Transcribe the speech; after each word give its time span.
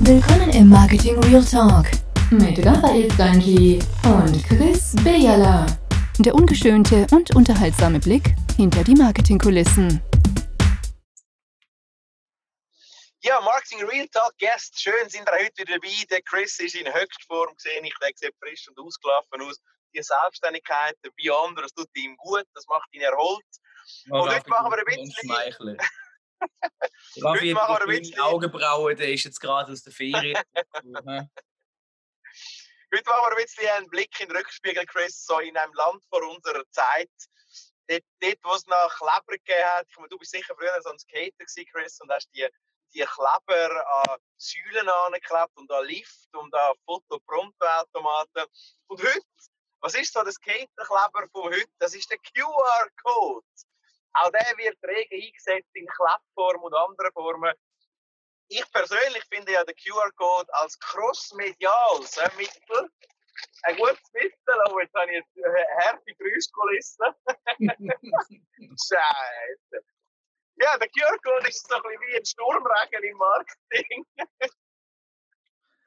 Willkommen 0.00 0.50
im 0.50 0.68
Marketing 0.68 1.18
Real 1.24 1.44
Talk 1.44 1.86
mit 2.30 2.64
Raphael 2.64 3.10
Stanji 3.12 3.80
und 4.04 4.44
Chris 4.46 4.94
Bejala. 5.02 5.66
Der 6.20 6.36
ungeschönte 6.36 7.04
und 7.10 7.34
unterhaltsame 7.34 7.98
Blick 7.98 8.32
hinter 8.56 8.84
die 8.84 8.94
Marketingkulissen. 8.94 10.00
Ja, 13.22 13.40
Marketing 13.40 13.84
Real 13.86 14.06
Talk 14.08 14.32
Guest, 14.38 14.80
schön 14.80 15.08
sind 15.08 15.26
wir 15.26 15.32
heute 15.32 15.58
wieder 15.58 15.74
dabei. 15.74 16.04
Der 16.08 16.22
Chris 16.22 16.60
ist 16.60 16.76
in 16.76 16.86
Höchstform 16.86 17.56
gesehen, 17.56 17.84
ich 17.84 17.94
der 18.00 18.10
sieht 18.14 18.34
frisch 18.40 18.68
und 18.68 18.78
ausgelaufen 18.78 19.42
aus. 19.42 19.56
Die 19.92 20.00
Selbstständigkeit, 20.00 20.94
der 21.04 21.10
Beyond, 21.16 21.58
das 21.58 21.72
tut 21.72 21.88
ihm 21.96 22.16
gut, 22.18 22.44
das 22.54 22.64
macht 22.68 22.88
ihn 22.92 23.02
erholt. 23.02 23.42
Und 24.10 24.30
heute 24.30 24.48
machen 24.48 24.70
wir 24.70 24.78
ein 24.78 24.84
bisschen... 24.84 25.76
Raffi 27.16 27.52
hat 27.52 27.82
ein 27.82 27.88
bisschen 27.88 28.20
Augenbrauen, 28.20 28.96
der 28.96 29.12
ist 29.12 29.24
jetzt 29.24 29.40
gerade 29.40 29.72
aus 29.72 29.82
der 29.82 29.92
Ferien. 29.92 30.38
Heute 32.90 33.10
machen 33.10 33.22
wir 33.22 33.36
ein 33.36 33.44
bisschen 33.44 33.68
einen 33.68 33.90
Blick 33.90 34.18
in 34.18 34.28
den 34.28 34.36
Rückspiegel, 34.36 34.86
Chris, 34.86 35.24
so 35.26 35.38
in 35.40 35.56
einem 35.56 35.74
Land 35.74 36.02
vor 36.08 36.22
unserer 36.22 36.64
Zeit. 36.70 37.10
Dort, 37.86 38.02
dort 38.20 38.38
wo 38.44 38.54
es 38.54 38.66
noch 38.66 38.96
Kleber 38.96 39.32
gegeben 39.32 39.64
hat. 39.64 39.86
Ich 39.90 39.96
meine, 39.96 40.08
du 40.08 40.18
bist 40.18 40.30
sicher 40.30 40.54
früher 40.56 40.80
so 40.82 40.90
ein 40.90 40.98
Skater 40.98 41.44
gewesen, 41.44 41.66
Chris, 41.70 42.00
und 42.00 42.10
hast 42.10 42.28
die, 42.34 42.48
die 42.94 43.00
Kleber 43.00 43.86
an 44.04 44.18
Säulen 44.38 44.88
angeklebt 44.88 45.56
und 45.56 45.70
an 45.70 45.86
Lift 45.86 46.34
und 46.34 46.54
an 46.54 46.74
Foto-Pronto-Automaten. 46.86 48.44
Und 48.86 49.02
heute, 49.02 49.26
was 49.80 49.94
ist 49.94 50.12
so 50.12 50.22
der 50.22 50.32
Skaterkleber 50.32 51.28
von 51.30 51.44
heute? 51.44 51.70
Das 51.78 51.94
ist 51.94 52.10
der 52.10 52.18
QR-Code. 52.18 53.46
Auch 54.14 54.30
der 54.30 54.56
wird 54.56 54.78
rege 54.82 55.14
eingesetzt 55.14 55.70
in 55.74 55.86
Klappform 55.86 56.62
und 56.62 56.74
anderen 56.74 57.12
Formen 57.12 57.54
ich 58.50 58.72
persönlich 58.72 59.22
finde 59.24 59.52
ja 59.52 59.62
den 59.62 59.76
QR-Code 59.76 60.48
als 60.54 60.78
crossmediales 60.80 62.16
Mittel 62.38 62.90
ein 63.62 63.76
gutes 63.76 64.12
Mittel. 64.12 64.62
Oh, 64.70 64.80
jetzt 64.80 64.94
habe 64.94 65.10
ich 65.10 65.18
jetzt 65.18 65.44
eine 65.44 65.66
harte 65.84 66.14
Geräuschkulisse. 66.14 67.14
Scheiße. 68.88 69.84
Ja, 70.56 70.76
der 70.78 70.88
QR-Code 70.88 71.48
ist 71.48 71.68
so 71.68 71.76
ein 71.76 71.82
bisschen 71.82 72.00
wie 72.00 72.16
ein 72.16 72.24
Sturmregen 72.24 73.04
im 73.04 73.16
Marketing. 73.16 74.06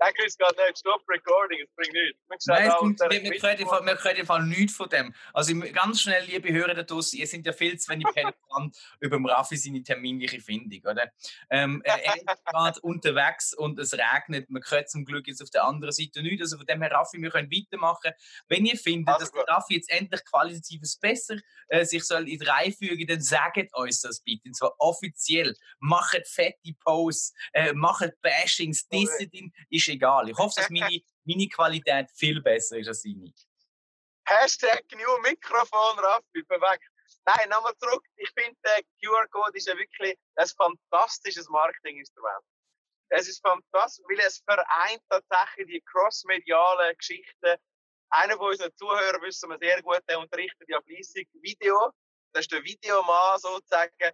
Nein, 0.01 0.13
Chris 0.17 0.35
geht 0.35 0.57
nicht. 0.57 0.79
Stop 0.79 1.03
recording, 1.07 1.59
es 1.61 1.69
bringt 1.75 1.93
nichts. 1.93 2.47
Nein, 2.47 2.67
es 2.67 2.75
bringt, 2.79 2.99
wir, 3.01 3.31
wir, 3.31 3.39
können 3.39 3.85
wir 3.85 3.95
können 3.97 4.25
Fall 4.25 4.43
nichts 4.45 4.75
von 4.75 4.89
dem. 4.89 5.13
Also 5.31 5.53
ganz 5.59 6.01
schnell, 6.01 6.25
liebe 6.25 6.51
Hörer 6.51 6.73
da 6.73 6.81
draußen, 6.81 7.19
ihr 7.19 7.27
seid 7.27 7.45
ja 7.45 7.53
viel 7.53 7.77
zu 7.77 7.91
wenig 7.91 8.07
penetrant 8.11 8.75
über 8.99 9.17
dem 9.17 9.27
Raffi 9.27 9.57
seine 9.57 9.83
terminliche 9.83 10.39
Findung, 10.39 10.79
oder? 10.89 11.11
Ähm, 11.51 11.83
er 11.85 12.15
ist 12.15 12.25
gerade 12.45 12.79
unterwegs 12.81 13.53
und 13.53 13.77
es 13.77 13.93
regnet. 13.93 14.49
Man 14.49 14.63
hört 14.67 14.89
zum 14.89 15.05
Glück 15.05 15.27
jetzt 15.27 15.43
auf 15.43 15.51
der 15.51 15.65
anderen 15.65 15.91
Seite 15.91 16.23
nichts. 16.23 16.41
Also 16.41 16.57
von 16.57 16.65
dem 16.65 16.81
her, 16.81 16.91
Raffi, 16.91 17.21
wir 17.21 17.29
können 17.29 17.51
weitermachen. 17.51 18.11
Wenn 18.47 18.65
ihr 18.65 18.77
findet, 18.77 19.07
also 19.07 19.25
dass 19.25 19.31
der 19.31 19.53
Raffi 19.53 19.75
jetzt 19.75 19.91
endlich 19.91 20.25
qualitatives 20.25 20.97
besser 20.97 21.35
äh, 21.67 21.85
sich 21.85 22.03
soll 22.03 22.27
in 22.27 22.39
drei 22.39 22.71
fügen, 22.71 23.05
dann 23.05 23.21
sagt 23.21 23.69
uns 23.73 24.01
das 24.01 24.19
bitte. 24.21 24.47
Und 24.47 24.55
zwar 24.55 24.73
offiziell. 24.79 25.55
Macht 25.79 26.27
fette 26.27 26.73
Posts, 26.79 27.35
äh, 27.53 27.73
macht 27.73 28.19
Bashings, 28.23 28.87
disset 28.87 29.31
ihn, 29.33 29.53
ist 29.69 29.90
egal. 29.91 30.29
Ich 30.29 30.37
hoffe, 30.37 30.55
dass 30.57 30.69
meine, 30.69 31.01
meine 31.25 31.47
Qualität 31.47 32.09
viel 32.11 32.41
besser 32.41 32.77
ist 32.77 32.87
als 32.87 33.01
seine. 33.01 33.33
Hashtag 34.25 34.83
New 34.95 35.17
Mikrofon, 35.21 35.99
Raffi, 35.99 36.43
perfekt. 36.47 36.85
Nein, 37.25 37.49
nochmal 37.49 37.75
zurück. 37.77 38.05
Ich 38.15 38.29
finde, 38.31 38.57
der 38.63 38.81
QR-Code 38.99 39.57
ist 39.57 39.67
ja 39.67 39.77
wirklich 39.77 40.17
ein 40.35 40.47
fantastisches 40.47 41.47
Marketinginstrument. 41.49 42.43
Es 43.09 43.27
ist 43.27 43.41
fantastisch, 43.41 44.05
weil 44.09 44.19
es 44.25 44.39
vereint 44.39 45.01
tatsächlich 45.09 45.67
die 45.67 45.81
crossmedialen 45.81 46.95
Geschichten. 46.97 47.57
Einer 48.09 48.37
von 48.37 48.51
unseren 48.51 48.73
Zuhörern 48.75 49.21
wissen 49.21 49.49
wir 49.49 49.57
sehr 49.59 49.81
gut, 49.81 50.01
der 50.07 50.19
unterrichtet 50.19 50.67
ja 50.69 50.81
fließig 50.81 51.27
Video. 51.41 51.91
Das 52.33 52.43
ist 52.43 52.51
der 52.51 52.63
Videomann 52.63 53.37
sozusagen. 53.37 54.11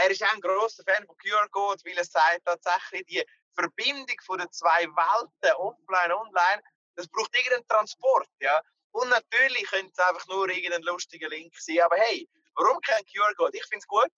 Er 0.00 0.10
ist 0.10 0.22
auch 0.22 0.32
ein 0.32 0.40
grosser 0.40 0.84
Fan 0.84 1.04
von 1.06 1.16
QR-Code, 1.16 1.82
weil 1.84 1.98
er 1.98 2.04
sagt 2.04 2.44
tatsächlich, 2.44 3.04
die 3.06 3.24
Verbindung 3.54 4.16
von 4.24 4.38
den 4.38 4.50
zwei 4.52 4.86
Welten, 4.86 5.56
offline, 5.56 6.12
online, 6.12 6.62
das 6.94 7.08
braucht 7.08 7.34
irgendeinen 7.34 7.66
Transport, 7.66 8.28
ja. 8.40 8.62
Und 8.92 9.08
natürlich 9.08 9.66
könnte 9.68 9.90
es 9.92 9.98
einfach 9.98 10.26
nur 10.28 10.48
irgendein 10.48 10.82
lustiger 10.82 11.28
Link 11.28 11.52
sein. 11.58 11.80
Aber 11.80 11.96
hey, 11.96 12.28
warum 12.54 12.80
kein 12.80 13.04
QR-Code? 13.06 13.56
Ich 13.56 13.66
finde 13.66 13.78
es 13.78 13.86
gut. 13.86 14.10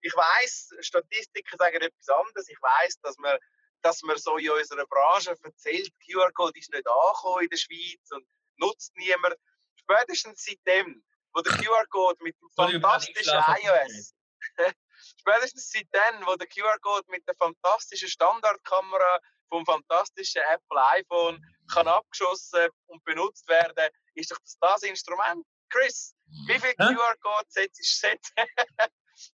Ich 0.00 0.14
weiß, 0.14 0.70
Statistiken 0.80 1.58
sagen 1.58 1.80
etwas 1.80 2.08
anderes. 2.08 2.48
Ich 2.48 2.60
weiß, 2.62 3.00
dass 3.00 3.18
man, 3.18 3.36
dass 3.82 4.02
man 4.02 4.16
so 4.18 4.36
in 4.36 4.50
unserer 4.50 4.86
Branche 4.86 5.36
erzählt, 5.42 5.90
QR-Code 6.04 6.58
ist 6.58 6.72
nicht 6.72 6.86
angekommen 6.86 7.42
in 7.42 7.48
der 7.48 7.56
Schweiz 7.56 8.10
und 8.12 8.26
nutzt 8.58 8.92
niemand. 8.96 9.34
Spätestens 9.74 10.44
seitdem, 10.44 11.02
wo 11.32 11.40
der 11.42 11.52
QR-Code 11.58 12.22
mit 12.22 12.36
dem 12.40 12.50
fantastischen 12.54 13.34
iOS 13.34 14.14
spätestens 15.18 15.70
seitdem, 15.70 16.26
wo 16.26 16.36
der 16.36 16.46
QR-Code 16.46 17.06
mit 17.08 17.26
der 17.26 17.34
fantastischen 17.36 18.08
Standardkamera 18.08 19.20
vom 19.48 19.64
fantastischen 19.64 20.42
Apple 20.52 20.82
iPhone 20.92 21.40
kann 21.72 21.86
abgeschossen 21.86 22.68
und 22.86 23.04
benutzt 23.04 23.48
werden, 23.48 23.90
ist 24.14 24.30
doch 24.30 24.38
das, 24.38 24.56
das 24.60 24.82
Instrument. 24.82 25.46
Chris, 25.68 26.14
wie 26.46 26.58
viel 26.58 26.74
QR-Code 26.74 27.46
setzt 27.48 28.02
du? 28.02 28.08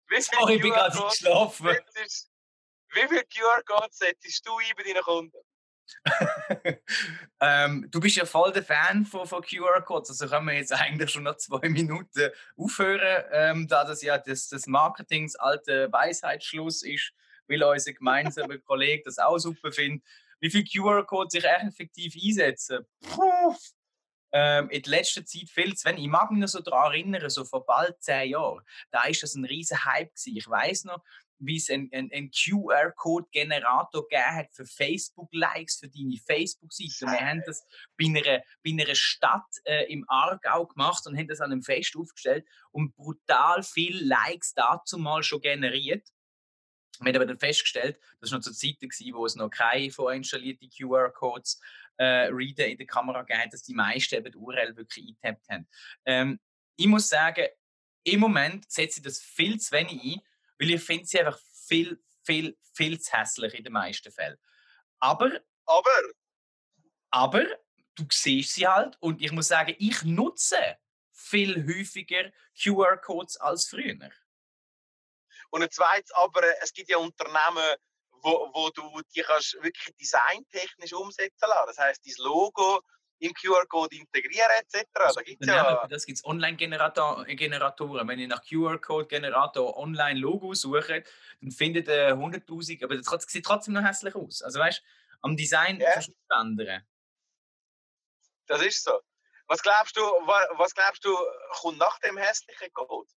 wie 0.09 0.21
viel 0.21 0.55
ich 0.55 0.61
bin 0.61 0.71
gerade 0.71 0.99
geschlafen. 0.99 1.67
Wie 2.91 3.07
viel 3.07 3.23
QR-Code 3.23 3.89
setzt 3.91 4.45
du 4.45 4.57
ein 4.57 4.71
bei 4.75 4.83
deinen 4.83 5.03
Kunden? 5.03 5.37
ähm, 7.41 7.87
du 7.89 7.99
bist 7.99 8.17
ja 8.17 8.25
voll 8.25 8.51
der 8.51 8.63
Fan 8.63 9.05
von, 9.05 9.25
von 9.25 9.41
QR-Codes, 9.41 10.09
also 10.09 10.27
können 10.27 10.47
wir 10.47 10.55
jetzt 10.55 10.73
eigentlich 10.73 11.09
schon 11.09 11.23
nach 11.23 11.37
zwei 11.37 11.69
Minuten 11.69 12.29
aufhören, 12.57 13.23
ähm, 13.31 13.67
da 13.67 13.83
das 13.83 14.01
ja 14.01 14.17
das, 14.17 14.49
das 14.49 14.67
Marketings 14.67 15.35
alte 15.35 15.91
Weisheitsschluss 15.91 16.83
ist, 16.83 17.13
weil 17.47 17.63
unser 17.63 17.93
gemeinsamer 17.93 18.57
Kollege 18.65 19.03
das 19.05 19.19
auch 19.19 19.37
super 19.37 19.71
findet. 19.71 20.05
Wie 20.41 20.49
viele 20.49 20.63
QR-Codes 20.63 21.33
sich 21.33 21.45
effektiv 21.45 22.15
einsetzen? 22.21 22.85
Puh. 23.01 23.55
Ähm, 24.31 24.69
in 24.69 24.83
der 24.83 24.91
letzten 24.91 25.25
Zeit 25.25 25.49
viel 25.49 25.75
zu 25.75 25.89
wenig. 25.89 26.03
Ich 26.03 26.09
mag 26.09 26.29
mich 26.29 26.39
noch 26.39 26.47
so 26.47 26.59
daran 26.59 26.91
erinnern, 26.91 27.29
so 27.29 27.45
vor 27.45 27.65
bald 27.65 28.01
zehn 28.01 28.29
Jahren, 28.29 28.63
da 28.91 29.03
ist 29.05 29.23
das 29.23 29.33
ein 29.33 29.43
riesen 29.43 29.83
Hype 29.85 30.13
gewesen. 30.13 30.37
Ich 30.37 30.47
weiß 30.47 30.83
noch, 30.85 31.03
wie 31.39 31.57
es 31.57 31.69
einen 31.69 31.89
ein 31.91 32.31
QR-Code-Generator 32.31 34.07
gegeben 34.07 34.35
hat 34.35 34.53
für 34.53 34.65
Facebook-Likes, 34.65 35.77
für 35.77 35.87
deine 35.87 36.17
Facebook-Seite. 36.17 37.11
Wir 37.11 37.25
haben 37.25 37.43
das 37.45 37.65
bei 37.97 38.05
einer, 38.05 38.43
bei 38.63 38.71
einer 38.71 38.95
Stadt 38.95 39.47
äh, 39.63 39.91
im 39.91 40.05
Aargau 40.07 40.67
gemacht 40.67 41.05
und 41.07 41.17
haben 41.17 41.27
das 41.27 41.41
an 41.41 41.51
einem 41.51 41.63
Fest 41.63 41.95
aufgestellt 41.95 42.45
und 42.71 42.95
brutal 42.95 43.63
viele 43.63 44.03
Likes 44.05 44.53
dazu 44.53 44.97
mal 44.97 45.23
schon 45.23 45.41
generiert. 45.41 46.07
Wir 46.99 47.09
haben 47.09 47.15
aber 47.15 47.25
dann 47.25 47.39
festgestellt, 47.39 47.97
das 48.19 48.31
war 48.31 48.39
noch 48.39 48.43
zur 48.43 48.53
Zeit, 48.53 48.75
wo 49.13 49.25
es 49.25 49.35
noch 49.35 49.49
keine 49.49 49.89
vorinstallierte 49.89 50.67
QR-Codes 50.67 51.61
äh, 51.97 52.27
Reader 52.27 52.67
in 52.67 52.77
der 52.77 52.87
Kamera 52.87 53.23
gab, 53.23 53.49
dass 53.51 53.63
die 53.63 53.73
meisten 53.73 54.15
eben 54.15 54.31
die 54.31 54.37
URL 54.37 54.75
wirklich 54.75 55.07
eingetappt 55.07 55.49
haben. 55.49 55.67
Ähm, 56.05 56.39
ich 56.75 56.87
muss 56.87 57.07
sagen, 57.07 57.45
im 58.03 58.19
Moment 58.19 58.69
setze 58.71 58.99
ich 58.99 59.03
das 59.03 59.19
viel 59.19 59.59
zu 59.59 59.71
wenig 59.73 60.01
ein, 60.03 60.21
weil 60.59 60.71
ich 60.71 60.83
finde 60.83 61.05
sie 61.05 61.19
einfach 61.19 61.39
viel, 61.67 62.01
viel, 62.23 62.57
viel 62.73 62.99
zu 62.99 63.11
hässlich 63.13 63.53
in 63.53 63.63
den 63.63 63.73
meisten 63.73 64.11
Fällen. 64.11 64.37
Aber, 64.99 65.31
aber, 65.65 66.01
aber 67.09 67.45
du 67.95 68.05
siehst 68.11 68.53
sie 68.53 68.67
halt 68.67 68.97
und 68.99 69.21
ich 69.21 69.31
muss 69.31 69.47
sagen, 69.47 69.75
ich 69.79 70.03
nutze 70.03 70.77
viel 71.11 71.65
häufiger 71.67 72.31
QR-Codes 72.61 73.37
als 73.37 73.67
früher. 73.67 74.09
Und 75.51 75.63
ein 75.63 75.71
zweites, 75.71 76.11
aber 76.11 76.41
es 76.61 76.73
gibt 76.73 76.89
ja 76.89 76.97
Unternehmen, 76.97 77.75
wo, 78.21 78.51
wo 78.53 78.69
du 78.69 79.01
die 79.15 79.21
kannst 79.21 79.55
wirklich 79.61 79.95
designtechnisch 79.99 80.93
umsetzen 80.93 81.47
lassen. 81.47 81.67
Das 81.67 81.77
heißt, 81.77 82.05
dein 82.05 82.25
Logo 82.25 82.81
im 83.19 83.33
QR-Code 83.33 83.95
integrieren 83.95 84.49
etc. 84.59 84.87
Da 84.93 85.21
gibt's 85.21 85.45
ja 85.45 85.87
das 85.87 86.05
gibt 86.05 86.17
es 86.17 86.25
Online-Generatoren. 86.25 88.07
Wenn 88.07 88.19
ihr 88.19 88.27
nach 88.27 88.43
QR-Code-Generator 88.43 89.77
Online-Logo 89.77 90.53
sucht, 90.53 90.89
dann 91.41 91.51
findet 91.51 91.87
ihr 91.87 92.15
100'000, 92.15 92.83
aber 92.83 92.97
das 92.97 93.25
sieht 93.27 93.45
trotzdem 93.45 93.73
noch 93.73 93.83
hässlich 93.83 94.15
aus. 94.15 94.41
Also 94.41 94.59
weißt 94.59 94.81
am 95.21 95.35
Design 95.35 95.81
yeah. 95.81 96.01
ändern. 96.39 96.87
Das 98.47 98.61
ist 98.61 98.83
so. 98.83 98.99
Was 99.47 99.61
glaubst 99.61 99.97
du, 99.97 100.01
was 100.01 100.73
glaubst 100.73 101.03
du, 101.03 101.15
kommt 101.61 101.79
nach 101.79 101.99
dem 101.99 102.17
hässlichen 102.17 102.71
Code? 102.73 103.09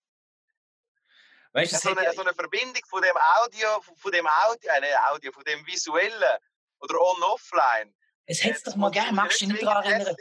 Weißt, 1.53 1.79
so, 1.81 1.95
eine, 1.95 2.11
so 2.15 2.23
eine 2.23 2.33
Verbindung 2.33 2.83
von 2.89 3.03
dem 3.03 3.17
Audio, 3.17 3.83
von 3.97 4.11
dem 4.11 4.27
Audio, 4.27 4.71
äh, 4.71 4.95
Audio, 5.11 5.31
von 5.33 5.45
dem 5.45 5.67
visuellen 5.67 6.39
oder 6.81 6.99
on-offline 6.99 7.95
es 8.27 8.45
hätte 8.45 8.57
es 8.57 8.63
doch 8.63 8.77
mal 8.77 8.91
gegeben, 8.91 9.17
magst 9.17 9.41
du 9.41 9.47
dich 9.47 9.55
nicht 9.55 9.65
daran 9.65 9.85
erinnern? 9.85 10.15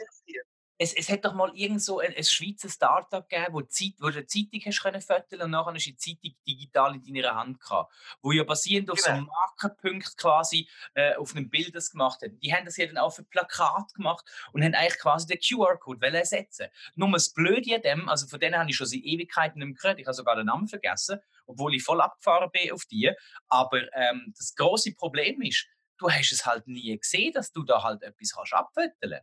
es, 0.82 0.92
es 0.94 1.08
hat 1.08 1.24
doch 1.24 1.34
mal 1.34 1.52
irgend 1.54 1.82
so 1.82 2.00
ein, 2.00 2.12
ein 2.14 2.24
Schweizer 2.24 2.68
Startup 2.68 3.28
gegeben, 3.28 3.52
wo, 3.52 3.62
Zeit, 3.62 3.92
wo 4.00 4.08
du 4.08 4.16
eine 4.16 4.26
Zeitung 4.26 4.60
hast 4.64 4.82
können 4.82 5.00
föteln 5.00 5.42
und 5.42 5.50
nachher 5.50 5.74
hast 5.74 5.86
du 5.86 5.90
die 5.90 5.96
Zeitung 5.96 6.34
digital 6.46 6.94
in 6.96 7.14
deiner 7.14 7.34
Hand 7.36 7.60
gehabt. 7.60 7.92
Wo 8.20 8.32
ja 8.32 8.42
basierend 8.42 8.90
auf 8.90 8.98
genau. 8.98 9.06
so 9.06 9.12
einem 9.12 9.26
Markerpunkt 9.26 10.16
quasi 10.16 10.68
äh, 10.94 11.14
auf 11.14 11.34
einem 11.36 11.48
Bild 11.48 11.74
das 11.74 11.90
gemacht 11.90 12.20
hat. 12.22 12.32
Die 12.42 12.52
haben 12.52 12.64
das 12.64 12.76
ja 12.76 12.86
dann 12.86 12.98
auch 12.98 13.10
für 13.10 13.22
Plakat 13.22 13.94
gemacht 13.94 14.24
und 14.52 14.64
haben 14.64 14.74
eigentlich 14.74 14.98
quasi 14.98 15.26
den 15.26 15.38
QR-Code 15.38 16.04
ersetzen. 16.06 16.66
Nur 16.96 17.10
das 17.12 17.32
Blöde 17.32 17.76
an 17.76 17.82
dem, 17.82 18.08
also 18.08 18.26
von 18.26 18.40
denen 18.40 18.58
habe 18.58 18.68
ich 18.68 18.76
schon 18.76 18.86
seit 18.86 19.00
Ewigkeiten 19.00 19.60
nicht 19.60 19.68
mehr 19.68 19.76
gehört, 19.76 20.00
ich 20.00 20.06
habe 20.06 20.14
sogar 20.14 20.36
den 20.36 20.46
Namen 20.46 20.66
vergessen, 20.66 21.20
obwohl 21.46 21.74
ich 21.74 21.84
voll 21.84 22.00
abgefahren 22.00 22.50
bin 22.50 22.72
auf 22.72 22.84
die. 22.86 23.12
Aber 23.48 23.82
ähm, 23.94 24.32
das 24.36 24.54
große 24.56 24.94
Problem 24.94 25.40
ist, 25.42 25.66
du 26.02 26.10
hast 26.10 26.32
es 26.32 26.44
halt 26.44 26.66
nie 26.66 26.98
gesehen, 26.98 27.32
dass 27.32 27.52
du 27.52 27.62
da 27.62 27.82
halt 27.82 28.02
etwas 28.02 28.32
kannst 28.34 28.52
abfoteln 28.52 29.20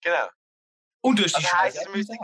Genau. 0.00 0.28
Und 1.00 1.18
du 1.18 1.24
hast 1.24 1.34
also 1.36 1.46
die 1.46 1.78
es 1.78 1.88
müsste, 1.88 2.16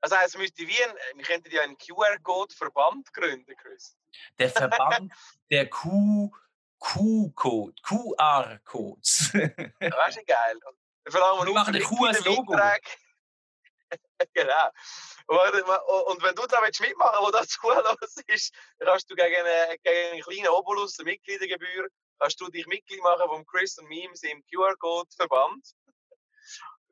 also 0.00 0.16
heisst, 0.16 0.34
es 0.34 0.40
müsste 0.40 0.66
wie 0.66 0.82
ein, 0.82 0.94
wir 1.16 1.24
könnten 1.24 1.50
ja 1.50 1.62
einen 1.62 1.76
QR-Code-Verband 1.76 3.12
gründen, 3.12 3.54
Chris. 3.56 3.96
Der 4.38 4.50
Verband 4.50 5.12
der 5.50 5.68
Q, 5.68 6.30
Q-Code, 6.78 7.74
QR-Codes. 7.82 9.32
das 9.32 10.16
ist 10.16 10.26
geil. 10.26 10.58
wir, 11.04 11.12
wir 11.46 11.52
machen 11.52 11.72
den 11.74 11.82
Q 11.82 12.04
als 12.06 12.24
Logo. 12.24 12.56
genau. 14.34 14.68
Und 15.26 16.22
wenn 16.22 16.34
du 16.34 16.46
da 16.46 16.60
mitmachen 16.60 16.90
willst, 16.90 17.22
wo 17.22 17.30
das 17.30 17.48
zulässt 18.00 18.22
ist, 18.28 18.54
dann 18.78 18.88
kannst 18.88 19.10
du 19.10 19.14
gegen 19.14 19.36
eine, 19.36 19.78
gegen 19.82 20.12
einen 20.12 20.22
kleinen 20.22 20.48
Obolus, 20.48 20.98
eine 20.98 21.10
Mitgliedergebühr, 21.10 21.88
kannst 22.18 22.40
du 22.40 22.48
dich 22.48 22.66
Mitglied 22.66 23.02
machen 23.02 23.28
vom 23.28 23.46
Chris 23.46 23.78
und 23.78 23.88
Memes 23.88 24.22
im 24.22 24.44
QR-Code-Verband. 24.46 25.74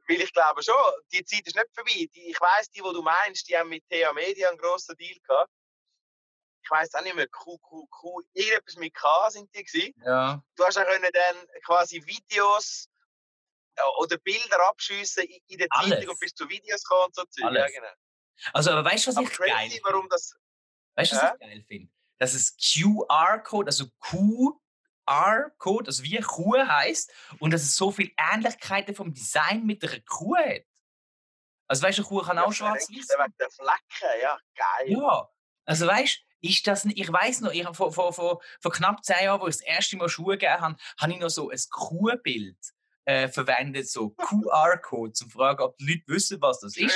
Weil 0.09 0.23
ich 0.23 0.33
glaube 0.33 0.63
schon, 0.63 0.75
die 1.13 1.25
Zeit 1.25 1.47
ist 1.47 1.57
nicht 1.57 1.75
vorbei. 1.75 2.09
Die, 2.15 2.31
ich 2.31 2.41
weiss, 2.41 2.71
die, 2.71 2.81
die 2.81 2.93
du 2.93 3.03
meinst, 3.03 3.47
die 3.49 3.57
haben 3.57 3.69
mit 3.69 3.85
TH 3.89 4.13
Media 4.15 4.49
einen 4.49 4.57
grossen 4.57 4.97
Deal 4.97 5.19
gehabt. 5.27 5.51
Ich 6.63 6.71
weiss 6.71 6.95
auch 6.95 7.03
nicht 7.03 7.15
mehr, 7.15 7.29
Q, 7.29 7.59
Q, 7.59 7.87
Q, 7.87 8.23
irgendetwas 8.33 8.77
mit 8.77 8.95
K 8.95 9.31
sind 9.31 9.55
die 9.55 9.65
gewesen. 9.65 9.95
Ja. 10.05 10.43
Du 10.57 10.65
hast 10.65 10.77
können 10.77 11.11
dann 11.13 11.47
quasi 11.65 12.03
Videos 12.05 12.89
äh, 12.89 12.98
oder 13.99 14.17
Bilder 14.19 14.69
abschiessen 14.69 15.25
in 15.47 15.59
der 15.59 15.69
Alles. 15.71 15.91
Zeitung 15.91 16.11
und 16.11 16.21
bis 16.21 16.35
zu 16.35 16.49
Videos 16.49 16.85
kommen 16.85 17.07
und 17.07 17.15
so 17.15 17.25
Zeug. 17.25 17.55
Ja, 17.55 17.67
genau. 17.67 17.93
Also, 18.53 18.71
aber 18.71 18.85
weißt 18.85 19.07
du, 19.07 19.09
was 19.11 19.17
aber 19.17 19.27
ich 19.27 19.33
crazy, 19.33 19.51
geil 19.51 19.71
finde? 19.71 19.85
warum 19.85 20.09
das. 20.09 20.35
Weißt 20.95 21.13
du, 21.13 21.17
was 21.17 21.23
äh? 21.23 21.33
ich 21.35 21.41
geil 21.41 21.65
finde? 21.67 21.93
Das 22.19 22.35
ist 22.35 22.59
QR-Code, 22.61 23.69
also 23.69 23.87
Q 23.99 24.61
R-Code, 25.09 25.87
also 25.87 26.03
wie 26.03 26.21
Kuh 26.21 26.59
heißt, 26.59 27.13
und 27.39 27.53
dass 27.53 27.63
es 27.63 27.77
so 27.77 27.91
viele 27.91 28.11
Ähnlichkeiten 28.17 28.95
vom 28.95 29.15
Design 29.15 29.65
mit 29.65 29.83
einer 29.83 30.01
Kuh 30.01 30.37
hat. 30.37 30.67
Also 31.67 31.83
weißt 31.83 31.99
du, 31.99 32.03
eine 32.03 32.09
Kuh 32.09 32.23
kann 32.23 32.39
auch 32.39 32.53
schwarz 32.53 32.87
sein. 32.87 32.97
Wegen 32.97 33.35
der 33.39 33.51
Flecken, 33.51 34.21
ja, 34.23 34.39
geil. 34.55 34.91
Ja, 34.91 35.29
also 35.65 35.87
weißt 35.87 36.21
ist 36.41 36.67
das, 36.67 36.85
ich 36.85 37.13
weiß 37.13 37.41
noch, 37.41 37.53
ich 37.53 37.67
vor, 37.71 37.93
vor, 37.93 38.13
vor, 38.13 38.41
vor 38.61 38.73
knapp 38.73 39.05
zehn 39.05 39.25
Jahren, 39.25 39.41
wo 39.41 39.49
ich 39.49 39.57
das 39.57 39.65
erste 39.65 39.97
Mal 39.97 40.09
Schuhe 40.09 40.39
gegeben 40.39 40.61
habe, 40.61 40.77
habe 41.01 41.13
ich 41.13 41.19
noch 41.19 41.31
so 41.31 41.51
ein 41.51 41.59
Kuhbild 41.71 42.57
äh, 43.09 43.29
verwendet, 43.29 43.89
so 43.89 44.11
QR-Code, 44.11 45.15
zum 45.15 45.31
fragen, 45.31 45.63
ob 45.63 45.79
die 45.79 45.87
Leute 45.87 46.03
wissen, 46.09 46.43
was 46.43 46.61
das 46.61 46.77
ist. 46.77 46.95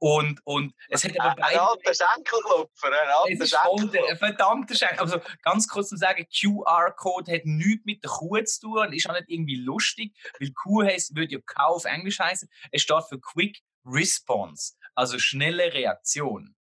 Und, 0.00 0.40
und 0.44 0.74
es 0.88 1.04
hat 1.04 1.20
aber 1.20 1.36
beide... 1.40 1.60
Ein 1.60 1.68
alter 1.68 1.94
Schenkelklopfer, 1.94 2.88
ein 2.88 3.08
alter 3.08 3.46
Schenkelklopfer. 3.46 4.10
Ein 4.10 4.16
verdammter 4.16 4.74
Schenkel. 4.74 4.98
Also 4.98 5.20
ganz 5.42 5.68
kurz 5.68 5.90
zu 5.90 5.96
sagen, 5.96 6.26
QR-Code 6.34 7.32
hat 7.32 7.42
nichts 7.44 7.84
mit 7.84 8.02
der 8.02 8.10
Kuh 8.10 8.42
zu 8.42 8.60
tun 8.60 8.78
und 8.78 8.92
ist 8.92 9.08
auch 9.08 9.14
nicht 9.14 9.28
irgendwie 9.28 9.56
lustig, 9.56 10.16
weil 10.40 10.50
Kuh 10.50 10.82
heißt, 10.82 11.14
würde 11.14 11.34
ja 11.34 11.38
Cow 11.46 11.76
auf 11.76 11.84
Englisch 11.84 12.18
heißen. 12.18 12.48
Es 12.72 12.82
steht 12.82 13.04
für 13.08 13.20
Quick 13.20 13.60
Response, 13.84 14.72
also 14.96 15.18
schnelle 15.20 15.72
Reaktion. 15.72 16.56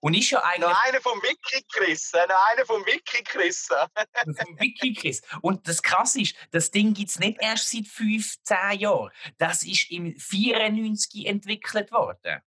Und 0.00 0.14
ist 0.14 0.30
ja 0.30 0.42
eigentlich. 0.42 0.68
Noch 0.68 0.84
einer 0.84 1.00
vom 1.00 1.22
Wiki 1.22 1.64
Chris, 1.72 2.12
noch 2.12 2.50
einer 2.50 2.64
vom 2.64 2.84
Wiki 2.86 3.22
Chris. 3.22 3.68
vom 3.68 4.58
Wiki 4.58 4.94
Chris. 4.94 5.20
Und 5.42 5.68
das 5.68 5.82
Krasse 5.82 6.22
ist, 6.22 6.34
das 6.50 6.70
Ding 6.70 6.94
gibt 6.94 7.10
es 7.10 7.18
nicht 7.18 7.38
erst 7.40 7.70
seit 7.70 7.86
15 7.86 8.80
Jahren. 8.80 9.10
Das 9.38 9.62
ist 9.62 9.90
im 9.90 10.16
94 10.16 11.26
entwickelt 11.26 11.92
worden. 11.92 12.42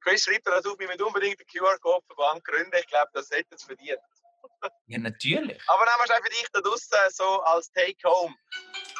Chris 0.00 0.22
schreibt 0.24 0.46
dass 0.46 0.62
du 0.62 0.76
mir 0.76 1.04
unbedingt 1.04 1.40
den 1.40 1.46
QR-Code-Verband 1.46 2.44
gründen. 2.44 2.76
Ich 2.78 2.86
glaube, 2.86 3.10
das 3.12 3.30
hätte 3.30 3.54
es 3.54 3.64
verdient. 3.64 3.98
ja, 4.86 4.98
natürlich. 4.98 5.60
Aber 5.66 5.84
nehmen 5.84 5.96
wir 5.98 6.14
es 6.14 6.22
für 6.22 6.30
dich 6.30 6.46
da 6.52 6.60
draußen 6.60 6.98
so 7.10 7.42
als 7.42 7.70
Take-Home. 7.72 8.34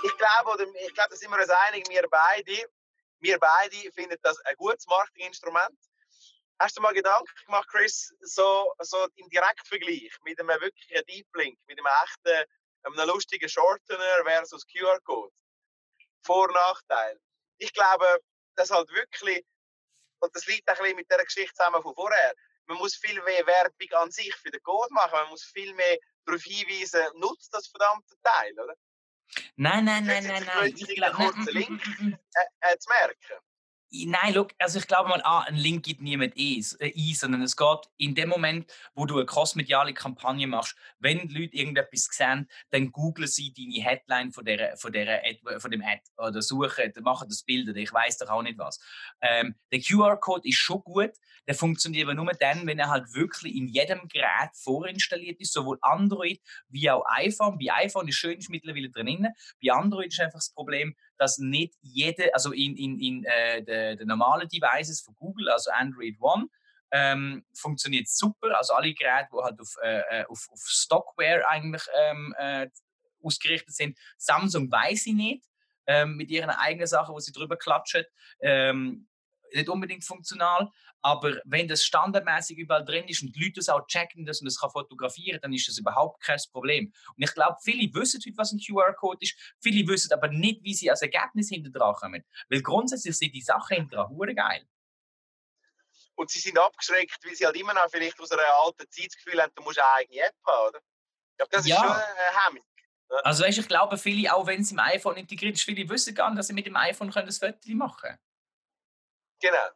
Ich 0.02 0.16
glaube, 0.16 0.50
oder, 0.52 0.66
ich 0.86 0.94
glaube, 0.94 1.10
da 1.10 1.16
sind 1.16 1.30
wir 1.30 1.38
uns 1.38 1.50
einig, 1.50 1.88
wir 1.88 2.06
beide, 2.10 2.70
wir 3.20 3.38
beide 3.38 3.92
finden 3.92 4.16
das 4.22 4.38
ein 4.46 4.56
gutes 4.56 4.86
Marketinginstrument. 4.86 5.78
Hast 6.58 6.76
du 6.76 6.80
mal 6.80 6.94
Gedanken 6.94 7.30
gemacht, 7.44 7.68
Chris, 7.68 8.14
so, 8.20 8.72
so 8.80 9.06
im 9.16 9.28
Direktvergleich 9.28 10.10
mit 10.24 10.40
einem 10.40 10.60
wirklichen 10.60 11.04
Deep 11.06 11.26
Link, 11.34 11.58
mit 11.66 11.78
einem 11.78 11.86
echten, 12.04 12.50
einem 12.82 13.08
lustigen 13.08 13.48
Shortener 13.48 14.24
versus 14.24 14.66
QR-Code? 14.66 15.34
Vor- 16.24 16.48
und 16.48 16.54
Nachteil. 16.54 17.20
Ich 17.58 17.72
glaube, 17.72 18.20
das 18.56 18.70
halt 18.70 18.88
wirklich, 18.90 19.44
und 20.20 20.34
das 20.34 20.46
liegt 20.46 20.68
ein 20.68 20.76
bisschen 20.76 20.96
mit 20.96 21.10
der 21.10 21.24
Geschichte 21.24 21.54
zusammen 21.54 21.82
von 21.82 21.94
vorher, 21.94 22.34
man 22.66 22.78
muss 22.78 22.96
viel 22.96 23.20
mehr 23.22 23.46
Werbung 23.46 23.92
an 24.02 24.10
sich 24.10 24.34
für 24.36 24.50
den 24.50 24.62
Code 24.62 24.92
machen, 24.92 25.12
man 25.12 25.28
muss 25.28 25.44
viel 25.44 25.72
mehr 25.74 25.98
darauf 26.24 26.42
hinweisen, 26.42 27.04
nutzt 27.16 27.52
das 27.52 27.68
verdammte 27.68 28.14
Teil, 28.22 28.52
oder? 28.54 28.74
Nein, 29.56 29.84
nein, 29.84 30.04
nein, 30.06 30.26
nein, 30.26 30.44
nein. 30.44 30.74
Ich 30.76 30.94
glaube, 30.94 31.16
kurzen 31.16 31.52
Link 31.52 31.82
äh, 32.00 32.72
äh, 32.72 32.78
zu 32.78 32.88
merken. 32.88 33.45
Nein, 34.04 34.34
look, 34.34 34.52
also 34.58 34.78
ich 34.78 34.86
glaube 34.86 35.08
mal, 35.08 35.22
ah, 35.24 35.40
ein 35.40 35.56
Link 35.56 35.84
gibt 35.84 36.02
niemand 36.02 36.34
ein, 36.36 36.64
äh, 36.80 37.14
sondern 37.14 37.42
es 37.42 37.56
geht 37.56 37.78
in 37.96 38.14
dem 38.14 38.28
Moment, 38.28 38.70
wo 38.94 39.06
du 39.06 39.16
eine 39.16 39.26
crossmediale 39.26 39.94
Kampagne 39.94 40.46
machst, 40.46 40.76
wenn 40.98 41.28
die 41.28 41.38
Leute 41.38 41.56
irgendetwas 41.56 42.08
sehen, 42.10 42.48
dann 42.70 42.92
googeln 42.92 43.28
sie 43.28 43.52
deine 43.52 43.82
Headline 43.82 44.32
von, 44.32 44.44
der, 44.44 44.76
von, 44.76 44.92
der 44.92 45.22
Ad, 45.24 45.40
von 45.60 45.70
dem 45.70 45.82
Ad 45.82 46.02
oder 46.16 46.42
suchen, 46.42 46.92
machen 47.00 47.28
das 47.28 47.42
Bild 47.42 47.68
oder 47.68 47.78
ich 47.78 47.92
weiß 47.92 48.18
doch 48.18 48.28
auch 48.28 48.42
nicht 48.42 48.58
was. 48.58 48.80
Ähm, 49.20 49.54
der 49.72 49.80
QR-Code 49.80 50.48
ist 50.48 50.58
schon 50.58 50.82
gut, 50.82 51.12
der 51.46 51.54
funktioniert 51.54 52.06
aber 52.06 52.14
nur 52.14 52.32
dann, 52.32 52.66
wenn 52.66 52.78
er 52.78 52.88
halt 52.88 53.14
wirklich 53.14 53.54
in 53.54 53.68
jedem 53.68 54.08
Gerät 54.08 54.50
vorinstalliert 54.54 55.40
ist, 55.40 55.52
sowohl 55.52 55.78
Android 55.80 56.40
wie 56.68 56.90
auch 56.90 57.04
iPhone. 57.06 57.58
Bei 57.58 57.72
iPhone 57.84 58.08
ist 58.08 58.16
schön 58.16 58.38
ist 58.38 58.50
mittlerweile 58.50 58.90
drin, 58.90 59.28
bei 59.62 59.72
Android 59.72 60.08
ist 60.08 60.20
einfach 60.20 60.38
das 60.38 60.52
Problem, 60.52 60.96
dass 61.18 61.38
nicht 61.38 61.74
jede, 61.82 62.34
also 62.34 62.52
in, 62.52 62.76
in, 62.76 62.98
in 62.98 63.24
äh, 63.24 63.62
der, 63.62 63.96
der 63.96 64.06
normalen 64.06 64.48
Devices 64.48 65.00
von 65.00 65.14
Google, 65.14 65.48
also 65.50 65.70
Android 65.70 66.16
One, 66.20 66.46
ähm, 66.92 67.44
funktioniert 67.54 68.08
super. 68.08 68.56
Also 68.56 68.74
alle 68.74 68.94
Geräte, 68.94 69.28
die 69.32 69.42
halt 69.42 69.60
auf, 69.60 69.74
äh, 69.82 70.00
äh, 70.20 70.24
auf, 70.26 70.48
auf 70.50 70.60
Stockware 70.60 71.46
eigentlich 71.48 71.82
ähm, 71.98 72.34
äh, 72.38 72.68
ausgerichtet 73.22 73.74
sind. 73.74 73.98
Samsung 74.16 74.70
weiß 74.70 75.06
ich 75.06 75.14
nicht. 75.14 75.44
Ähm, 75.88 76.16
mit 76.16 76.30
ihren 76.30 76.50
eigenen 76.50 76.86
Sachen, 76.88 77.14
wo 77.14 77.20
sie 77.20 77.32
drüber 77.32 77.56
klatschen. 77.56 78.04
Ähm, 78.40 79.08
nicht 79.52 79.68
unbedingt 79.68 80.04
funktional, 80.04 80.70
aber 81.06 81.40
wenn 81.44 81.68
das 81.68 81.84
standardmäßig 81.84 82.58
überall 82.58 82.84
drin 82.84 83.06
ist 83.06 83.22
und 83.22 83.30
die 83.30 83.44
Leute 83.44 83.60
das 83.60 83.68
auch 83.68 83.86
checken, 83.86 84.26
dass 84.26 84.40
man 84.40 84.46
das 84.46 84.58
kann 84.58 84.70
fotografieren 84.70 85.36
kann, 85.36 85.42
dann 85.42 85.52
ist 85.52 85.68
das 85.68 85.78
überhaupt 85.78 86.20
kein 86.20 86.40
Problem. 86.50 86.92
Und 87.16 87.22
ich 87.22 87.32
glaube, 87.32 87.54
viele 87.62 87.94
wissen 87.94 88.20
heute, 88.26 88.36
was 88.36 88.50
ein 88.50 88.58
QR-Code 88.58 89.18
ist, 89.20 89.38
viele 89.62 89.86
wissen 89.86 90.12
aber 90.12 90.26
nicht, 90.26 90.64
wie 90.64 90.74
sie 90.74 90.90
als 90.90 91.02
Ergebnis 91.02 91.48
hinter 91.48 91.70
dran 91.70 91.94
kommen. 91.94 92.24
Weil 92.48 92.60
grundsätzlich 92.60 93.16
sind 93.16 93.32
die 93.32 93.40
Sachen 93.40 93.76
hinter 93.76 94.08
dran 94.08 94.34
geil. 94.34 94.66
Und 96.16 96.28
sie 96.28 96.40
sind 96.40 96.58
abgeschreckt, 96.58 97.24
weil 97.24 97.36
sie 97.36 97.46
halt 97.46 97.56
immer 97.56 97.72
noch 97.72 97.88
vielleicht 97.88 98.18
aus 98.18 98.32
einer 98.32 98.42
alten 98.64 98.90
Zeit 98.90 99.06
das 99.06 99.16
Gefühl 99.16 99.40
haben, 99.40 99.52
du 99.54 99.62
musst 99.62 99.78
eine 99.78 99.88
eigene 99.88 100.22
App 100.22 100.34
haben, 100.44 100.68
oder? 100.70 100.80
Ich 100.80 101.36
glaube, 101.36 101.50
das 101.52 101.60
ist 101.60 101.68
ja. 101.68 101.76
schon 101.76 101.92
eine 101.92 102.46
Hemmung. 102.46 102.64
Also 103.22 103.44
weißt, 103.44 103.58
ich 103.58 103.68
glaube, 103.68 103.96
viele, 103.96 104.34
auch 104.34 104.44
wenn 104.44 104.62
es 104.62 104.72
im 104.72 104.80
iPhone 104.80 105.18
integriert 105.18 105.54
ist, 105.54 105.62
viele 105.62 105.88
wissen 105.88 106.16
gar 106.16 106.30
nicht, 106.30 106.40
dass 106.40 106.48
sie 106.48 106.52
mit 106.52 106.66
dem 106.66 106.74
iPhone 106.74 107.12
können 107.12 107.26
das 107.26 107.38
Foto 107.38 107.56
machen 107.76 107.96
können. 108.00 108.18
Genau. 109.40 109.68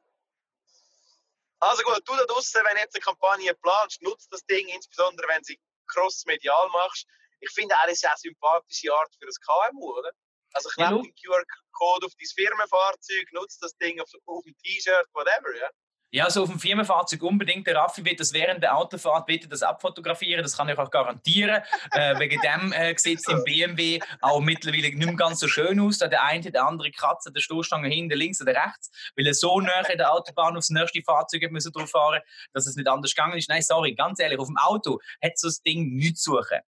Also 1.61 1.83
gut, 1.83 2.03
du 2.07 2.17
da 2.17 2.25
draußen, 2.25 2.63
wenn 2.65 2.75
du 2.75 2.81
jetzt 2.81 2.95
eine 2.95 3.03
Kampagne 3.03 3.55
planst, 3.55 4.03
nutzt 4.03 4.33
das 4.33 4.45
Ding, 4.47 4.67
insbesondere 4.69 5.29
wenn 5.29 5.45
sie 5.45 5.61
cross-medial 5.89 6.69
machst. 6.71 7.07
Ich 7.41 7.51
finde 7.51 7.79
eigentlich 7.79 7.95
ist 7.95 8.05
eine 8.05 8.15
sympathische 8.17 8.93
Art 8.95 9.15
für 9.19 9.27
das 9.27 9.37
KMU, 9.41 9.99
oder? 9.99 10.13
Also 10.53 10.69
klebe 10.71 10.91
ja, 10.91 11.03
den 11.03 11.15
QR-Code 11.15 12.07
auf 12.07 12.13
dein 12.19 12.29
Firmenfahrzeug, 12.35 13.33
nutzt 13.33 13.63
das 13.63 13.77
Ding 13.77 14.01
auf, 14.01 14.11
auf 14.27 14.45
dem 14.45 14.57
T-Shirt, 14.59 15.07
whatever, 15.13 15.55
ja? 15.57 15.71
Ja, 16.13 16.29
so 16.29 16.43
auf 16.43 16.49
dem 16.49 16.59
Firmenfahrzeug 16.59 17.23
unbedingt. 17.23 17.67
Der 17.69 17.77
Raffi 17.77 18.05
wird 18.05 18.19
das 18.19 18.33
während 18.33 18.63
der 18.63 18.77
Autofahrt 18.77 19.27
bitte 19.27 19.47
das 19.49 19.63
abfotografieren. 19.63 20.43
Das 20.43 20.57
kann 20.57 20.69
ich 20.69 20.77
auch 20.77 20.91
garantieren. 20.91 21.63
äh, 21.93 22.19
wegen 22.19 22.41
dem 22.41 22.73
äh, 22.73 22.95
sieht 22.99 23.21
es 23.21 23.29
im 23.29 23.45
BMW 23.45 24.01
auch 24.21 24.41
mittlerweile 24.41 24.89
nicht 24.89 24.97
mehr 24.97 25.15
ganz 25.15 25.39
so 25.39 25.47
schön 25.47 25.79
aus. 25.79 25.99
Da 25.99 26.09
der 26.09 26.25
eine, 26.25 26.51
der 26.51 26.67
andere 26.67 26.91
Kratzer, 26.91 27.31
der 27.31 27.41
Stoßstange 27.41 27.89
hinten, 27.89 28.19
links 28.19 28.43
oder 28.43 28.55
rechts, 28.55 28.91
weil 29.17 29.27
er 29.27 29.35
so 29.35 29.61
näher 29.61 29.89
in 29.89 29.99
der 29.99 30.13
Autobahn 30.13 30.57
aufs 30.57 30.71
nächste 30.71 31.01
Fahrzeug 31.03 31.49
müssen 31.51 31.73
drauf 31.73 31.91
fahren, 31.91 32.21
dass 32.53 32.67
es 32.67 32.75
nicht 32.75 32.89
anders 32.89 33.15
gegangen 33.15 33.39
ist. 33.39 33.49
Nein, 33.49 33.63
sorry, 33.63 33.95
ganz 33.95 34.19
ehrlich, 34.19 34.39
auf 34.39 34.49
dem 34.49 34.59
Auto 34.59 35.01
hat 35.23 35.39
so 35.39 35.47
das 35.47 35.63
Ding 35.63 35.95
nichts 35.95 36.23
zu 36.23 36.33
suchen. 36.33 36.59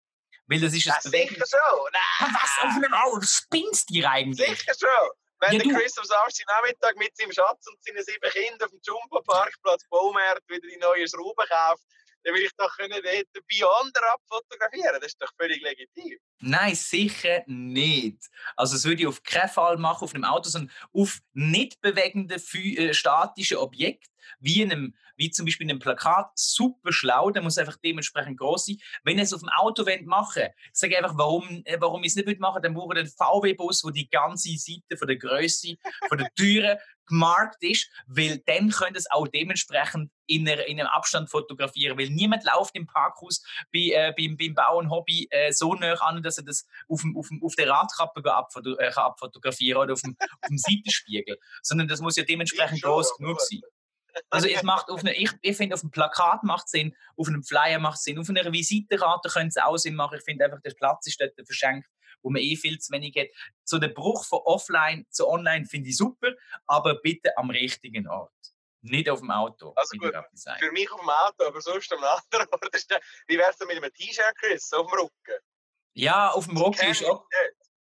Weil 0.47 0.61
das 0.61 0.73
ist 0.73 0.85
Ja, 0.85 0.95
ein 0.95 1.11
sicher 1.11 1.45
schon. 1.49 1.89
Nein. 1.93 2.35
Was 2.35 2.69
auf 2.69 2.77
einem 2.77 2.93
Auto? 2.93 3.23
Spinnst 3.23 3.91
du 3.91 4.05
eigentlich? 4.09 4.49
Sicher 4.49 4.73
schon. 4.79 5.22
Wenn 5.43 5.59
Ja, 5.59 5.65
der 5.65 5.75
Chris 5.75 5.99
am 5.99 6.05
Samstagnachmittag 6.05 6.95
mit 6.95 7.17
seinem 7.17 7.33
Schatz 7.33 7.67
und 7.67 7.83
seinen 7.83 8.05
sieben 8.05 8.31
Kindern 8.31 8.63
auf 8.63 8.71
dem 8.71 8.81
Jumbo-Parkplatz 8.81 9.83
Baumärkt 9.91 10.49
wieder 10.49 10.69
die 10.69 10.79
neue 10.79 11.09
Schraube 11.09 11.45
kauft, 11.49 11.83
dann 12.25 12.35
will 12.35 12.43
ich 12.43 12.51
doch 12.57 12.75
können 12.77 13.01
den 13.03 13.43
Beyonder 13.49 14.01
abfotografieren. 14.15 14.95
Das 15.01 15.09
ist 15.09 15.21
doch 15.23 15.31
völlig 15.39 15.61
legitim. 15.63 16.19
Nein, 16.41 16.75
sicher 16.75 17.43
nicht. 17.47 18.19
Also 18.57 18.75
das 18.75 18.85
würde 18.85 19.03
ich 19.03 19.07
auf 19.07 19.23
keinen 19.23 19.49
Fall 19.49 19.77
machen 19.77 20.05
auf 20.05 20.15
einem 20.15 20.25
Auto, 20.25 20.49
sondern 20.49 20.75
auf 20.93 21.19
nicht 21.33 21.81
bewegende 21.81 22.37
phü- 22.37 22.79
äh, 22.79 22.95
statische 22.95 23.61
Objekte, 23.61 24.09
wie, 24.39 24.63
einem, 24.63 24.95
wie 25.17 25.31
zum 25.31 25.47
Beispiel 25.47 25.69
einem 25.69 25.79
Plakat, 25.79 26.31
super 26.37 26.93
schlau, 26.93 27.31
der 27.31 27.43
muss 27.43 27.59
einfach 27.59 27.77
dementsprechend 27.77 28.39
groß 28.39 28.67
sein. 28.67 28.79
Wenn 29.03 29.19
ihr 29.19 29.25
es 29.25 29.33
auf 29.33 29.41
dem 29.41 29.49
Auto 29.51 29.85
wollt 29.85 30.07
machen 30.07 30.45
ich 30.45 30.71
sage 30.79 30.97
einfach, 30.97 31.17
warum, 31.17 31.63
äh, 31.65 31.77
warum 31.81 32.03
ich 32.05 32.15
es 32.17 32.17
nicht 32.17 32.41
machen 32.41 32.63
dann 32.63 32.75
brauche 32.75 32.95
ich 32.95 33.01
einen 33.01 33.09
VW-Bus, 33.09 33.85
wo 33.85 33.91
die 33.91 34.09
ganze 34.09 34.51
Seite 34.57 34.97
von 34.97 35.09
der 35.09 35.17
Größe, 35.17 35.75
von 36.09 36.19
der 36.19 36.29
Türe 36.35 36.79
gemarkt 37.13 37.63
ist, 37.63 37.91
weil 38.07 38.43
dann 38.47 38.71
könnt 38.71 38.97
ihr 38.97 38.99
es 38.99 39.11
auch 39.11 39.29
dementsprechend 39.29 40.11
in, 40.27 40.49
einer, 40.49 40.67
in 40.67 40.81
einem 40.81 40.89
Abstand 40.89 41.31
fotografieren, 41.31 41.99
weil 41.99 42.09
niemand 42.09 42.45
läuft 42.45 42.75
im 42.75 42.87
Parkhaus 42.87 43.45
bei, 43.73 43.91
äh, 43.93 44.15
beim, 44.17 44.37
beim 44.37 44.55
Bau 44.55 44.79
und 44.79 44.91
Hobby 44.91 45.29
äh, 45.31 45.53
so 45.53 45.75
nah 45.75 45.93
an, 46.01 46.23
dass 46.23 46.39
er 46.39 46.45
das 46.45 46.67
auf, 46.89 47.03
dem, 47.03 47.17
auf, 47.17 47.29
dem, 47.29 47.43
auf 47.45 47.55
der 47.55 47.69
Radkappe 47.69 48.35
abfoto 48.35 48.77
äh, 48.79 48.91
kann 48.91 49.05
abfotografieren 49.05 49.83
oder 49.83 49.93
auf 49.93 50.01
dem, 50.01 50.17
auf 50.19 50.49
dem 50.49 50.59
Seitenspiegel, 50.59 51.39
sondern 51.63 51.87
das 51.87 52.01
muss 52.01 52.17
ja 52.17 52.25
dementsprechend 52.25 52.79
Ich 52.79 52.83
groß 52.83 53.17
genug 53.19 53.41
sein. 53.41 53.61
Also 54.31 54.49
es 54.49 54.63
macht 54.63 54.91
auf 54.91 55.01
eine, 55.01 55.15
ich, 55.15 55.31
ich 55.41 55.57
finde, 55.57 55.75
auf 55.75 55.83
einem 55.83 55.91
Plakat 55.91 56.43
macht 56.45 56.69
Sinn, 56.69 56.95
auf 57.17 57.29
einem 57.29 57.43
Flyer 57.43 57.79
macht 57.79 58.01
Sinn, 58.03 58.19
auf 58.19 58.29
einer 58.29 58.53
Visitenkarte 58.53 59.29
könnte 59.29 59.49
es 59.49 59.57
auch 59.57 59.77
Sinn 59.77 59.95
machen. 59.95 60.19
Ich 60.19 60.25
finde 60.25 60.45
einfach, 60.45 60.61
der 60.61 60.75
Platz 60.75 61.07
ist 61.07 61.21
dort 61.21 61.33
verschenkt, 61.45 61.89
wo 62.23 62.31
man 62.31 62.41
eh 62.43 62.57
viel 62.57 62.79
zu 62.79 62.93
wenig 62.93 63.15
hat. 63.17 63.29
So 63.65 63.79
der 63.79 63.89
Bruch 63.89 64.25
von 64.25 64.41
offline 64.45 65.07
zu 65.11 65.29
online 65.29 65.67
finde 65.67 65.91
ich 65.91 65.97
super, 65.97 66.33
aber 66.67 66.95
bitte 67.01 67.37
am 67.37 67.51
richtigen 67.51 68.09
Ort. 68.09 68.33
Nicht 68.85 69.09
auf 69.09 69.21
dem 69.21 69.31
Auto. 69.31 69.73
Also 69.77 69.97
gut. 69.97 70.13
Für 70.59 70.73
mich 70.73 70.91
auf 70.91 71.01
dem 71.01 71.09
Auto, 71.11 71.45
aber 71.47 71.61
sonst 71.61 71.93
am 71.93 72.03
anderen 72.03 72.49
Ort. 72.53 72.75
ist 72.75 72.91
der- 72.91 73.01
Wie 73.29 73.39
wär's 73.39 73.57
denn 73.57 73.69
mit 73.69 73.77
einem 73.77 73.93
T-Shirt, 73.93 74.35
Chris, 74.41 74.73
auf 74.73 74.91
dem 74.91 74.99
Rücken? 74.99 75.45
Ja, 75.95 76.31
auf 76.31 76.47
dem 76.47 76.57
Rocky 76.57 76.79
Kenn 76.79 76.91
ist 76.91 77.05
auch. 77.05 77.27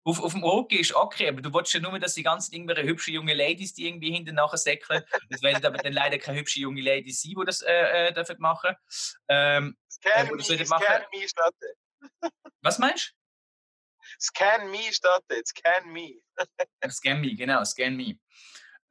Auf, 0.04 0.22
auf 0.22 0.32
dem 0.32 0.44
Rocky 0.44 0.76
ist 0.76 0.94
okay, 0.94 1.28
aber 1.28 1.40
du 1.42 1.52
wolltest 1.52 1.74
ja 1.74 1.80
nur, 1.80 1.98
dass 1.98 2.14
die 2.14 2.22
ganzen 2.22 2.54
irgendwelche 2.54 2.84
hübschen 2.84 3.12
junge 3.12 3.34
Ladies, 3.34 3.74
die 3.74 3.88
irgendwie 3.88 4.12
hinten 4.12 4.36
nachher 4.36 4.56
säckeln. 4.56 5.02
Das 5.28 5.42
werden 5.42 5.66
aber 5.66 5.78
dann 5.78 5.92
leider 5.92 6.16
keine 6.18 6.38
hübschen 6.38 6.62
junge 6.62 6.80
Ladies 6.80 7.22
sein, 7.22 7.32
die 7.36 7.44
das 7.44 7.60
äh, 7.62 8.06
äh, 8.08 8.12
dürfen 8.14 8.36
machen. 8.38 8.76
Ähm, 9.28 9.76
das 10.04 10.46
soll 10.46 10.60
ich 10.60 10.66
scan 10.68 10.78
machen? 10.78 11.04
was 12.62 12.78
meinst 12.78 13.14
Scan 14.20 14.70
me 14.70 14.90
dort, 15.02 15.24
scan 15.46 15.92
me. 15.92 16.20
Scan 16.88 17.20
me, 17.20 17.34
genau, 17.34 17.64
scan 17.64 17.96
me. 17.96 18.18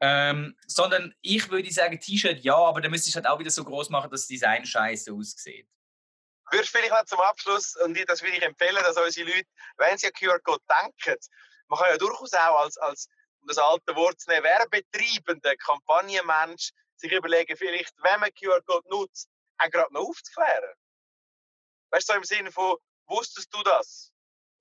Ähm, 0.02 0.58
sondern 0.68 1.16
ich 1.22 1.50
würde 1.50 1.72
sagen, 1.72 2.00
T-Shirt 2.00 2.40
ja, 2.40 2.56
aber 2.56 2.82
dann 2.82 2.92
müsstest 2.92 3.16
du 3.16 3.18
halt 3.18 3.28
auch 3.28 3.40
wieder 3.40 3.50
so 3.50 3.64
groß 3.64 3.90
machen, 3.90 4.10
dass 4.12 4.22
das 4.22 4.28
Design 4.28 4.66
scheiße 4.66 5.14
aussieht. 5.14 5.68
Würdest 6.52 6.74
du 6.74 6.78
vielleicht 6.78 6.94
noch 6.94 7.06
zum 7.06 7.20
Abschluss, 7.22 7.76
und 7.78 7.98
das 8.08 8.22
würde 8.22 8.38
ich 8.38 8.44
empfehlen, 8.44 8.76
dass 8.76 8.98
unsere 8.98 9.30
Leute, 9.30 9.48
wenn 9.78 9.98
sie 9.98 10.08
an 10.08 10.14
QR-Code 10.14 10.64
denken, 10.70 11.20
man 11.68 11.80
kann 11.80 11.90
ja 11.90 11.98
durchaus 11.98 12.34
auch 12.34 12.60
als, 12.60 12.78
als 12.78 13.08
um 13.42 13.48
das 13.48 13.58
alte 13.58 13.96
Wort 13.96 14.20
zu 14.20 14.30
nehmen, 14.30 14.44
werbetreibender 14.44 15.56
Kampagnenmensch 15.58 16.72
sich 16.98 17.12
überlegen, 17.12 17.56
vielleicht, 17.58 17.94
wenn 18.04 18.20
man 18.20 18.34
QR-Code 18.34 18.88
nutzt, 18.90 19.30
auch 19.58 19.70
gerade 19.70 19.94
noch 19.94 20.02
aufzuklären. 20.02 20.76
Weißt 21.92 22.10
du, 22.10 22.14
so 22.14 22.18
im 22.18 22.24
Sinne 22.24 22.52
von, 22.52 22.78
wusstest 23.08 23.54
du 23.54 23.64
das? 23.64 24.12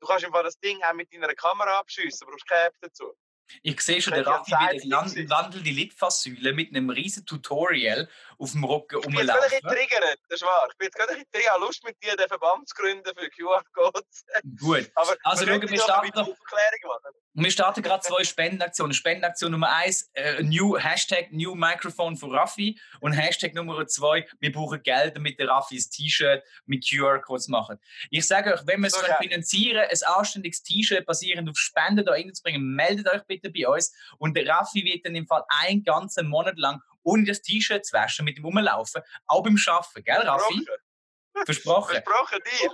Du 0.04 0.08
kannst 0.08 0.26
einfach 0.26 0.42
das 0.42 0.60
Ding 0.60 0.78
auch 0.82 0.92
mit 0.92 1.10
deiner 1.14 1.34
Kamera 1.34 1.78
abschiessen, 1.78 2.26
brauchst 2.28 2.46
keine 2.46 2.66
App 2.66 2.74
dazu. 2.82 3.16
Ich 3.62 3.80
sehe 3.80 4.02
schon, 4.02 4.12
der 4.12 4.26
Raffi 4.26 4.52
wieder 4.52 5.30
wandelt 5.30 5.64
die 5.64 5.72
Litfaßsäule 5.72 6.52
mit 6.52 6.68
einem 6.70 6.90
riesen 6.90 7.24
Tutorial 7.24 8.08
auf 8.38 8.52
dem 8.52 8.64
Rücken 8.64 8.98
Ich 9.00 9.06
bin 9.06 9.14
jetzt 9.14 9.26
gerade 9.26 9.42
ein 9.42 9.50
rumlaufen. 9.52 9.88
triggert, 9.88 10.18
das 10.28 10.40
ist 10.40 10.46
wahr. 10.46 10.66
Ich 10.70 10.76
bin 10.78 10.86
jetzt 10.86 10.96
gerade 10.96 11.12
ein 11.12 11.24
bisschen 11.30 11.60
Lust 11.60 11.84
mit 11.84 12.02
dir, 12.02 12.16
den 12.16 12.28
Verband 12.28 12.68
zu 12.68 12.74
gründen 12.74 13.04
für 13.16 13.30
QR-Codes. 13.30 14.24
Gut. 14.60 14.90
Aber 14.94 15.16
Also, 15.24 15.46
wir 15.46 15.52
schau, 15.54 15.60
sollten 15.60 15.70
wir 15.70 15.80
starten 15.80 16.18
machen. 16.18 16.34
Wir 17.36 17.50
starten 17.50 17.82
gerade 17.82 18.02
zwei 18.02 18.22
Spendenaktionen. 18.22 18.94
Spendenaktion 18.94 19.50
Nummer 19.50 19.72
eins, 19.72 20.08
äh, 20.14 20.42
new, 20.42 20.78
Hashtag 20.78 21.32
New 21.32 21.54
Microphone 21.54 22.16
für 22.16 22.30
Raffi. 22.30 22.78
Und 23.00 23.12
Hashtag 23.12 23.54
Nummer 23.54 23.86
zwei, 23.86 24.26
wir 24.38 24.52
brauchen 24.52 24.82
Geld, 24.82 25.16
damit 25.16 25.38
der 25.38 25.48
Raffi 25.48 25.76
ein 25.76 25.90
T-Shirt 25.90 26.44
mit 26.66 26.88
QR-Codes 26.88 27.48
macht. 27.48 27.78
Ich 28.10 28.26
sage 28.26 28.54
euch, 28.54 28.60
wenn 28.66 28.80
wir 28.80 28.86
es 28.86 29.00
geil. 29.00 29.16
finanzieren 29.20 29.88
ein 29.88 30.14
anständiges 30.14 30.62
T-Shirt 30.62 31.04
basierend 31.06 31.50
auf 31.50 31.56
Spenden 31.56 32.04
da 32.04 32.12
reinzubringen, 32.12 32.74
meldet 32.74 33.08
euch 33.12 33.22
bitte 33.24 33.50
bei 33.50 33.66
uns. 33.66 33.92
Und 34.18 34.36
der 34.36 34.46
Raffi 34.46 34.84
wird 34.84 35.04
dann 35.04 35.16
im 35.16 35.26
Fall 35.26 35.44
einen 35.48 35.82
ganzen 35.82 36.28
Monat 36.28 36.56
lang 36.56 36.80
ohne 37.04 37.24
das 37.24 37.42
T-Shirt 37.42 37.84
zu 37.84 37.92
waschen, 37.94 38.24
mit 38.24 38.38
dem 38.38 38.44
rumlaufen, 38.44 39.02
auch 39.26 39.42
beim 39.42 39.58
Arbeiten, 39.66 40.04
gell 40.04 40.22
Raffi? 40.22 40.66
Versprochen. 41.44 42.02
Versprochen. 42.02 42.40
Dir. 42.44 42.70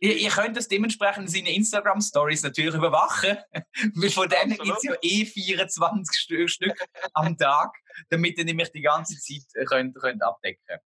Ihr, 0.00 0.16
ihr 0.16 0.30
könnt 0.30 0.56
das 0.56 0.68
dementsprechend 0.68 1.24
in 1.24 1.28
seinen 1.28 1.54
Instagram-Stories 1.54 2.42
natürlich 2.42 2.74
überwachen. 2.74 3.38
Weil 3.94 4.10
von 4.10 4.28
denen 4.28 4.58
gibt 4.58 4.76
es 4.76 4.82
ja 4.82 4.94
eh 5.00 5.24
24 5.24 6.20
Stü 6.20 6.48
Stück 6.48 6.78
am 7.12 7.36
Tag, 7.38 7.74
damit 8.10 8.38
ihr 8.38 8.44
nämlich 8.44 8.70
die 8.70 8.82
ganze 8.82 9.18
Zeit 9.18 9.46
äh, 9.54 9.64
könnt, 9.64 9.96
könnt 9.96 10.22
abdecken 10.22 10.80